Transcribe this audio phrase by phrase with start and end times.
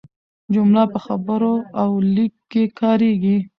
[0.53, 3.37] جمله په خبرو او لیک کښي کاریږي.